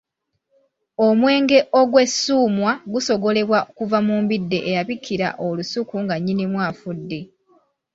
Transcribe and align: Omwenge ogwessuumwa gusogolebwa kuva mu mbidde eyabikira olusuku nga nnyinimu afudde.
Omwenge 1.07 1.59
ogwessuumwa 1.79 2.71
gusogolebwa 2.91 3.59
kuva 3.77 3.97
mu 4.07 4.15
mbidde 4.23 4.57
eyabikira 4.69 5.27
olusuku 5.47 5.95
nga 6.03 6.15
nnyinimu 6.17 6.57
afudde. 6.69 7.19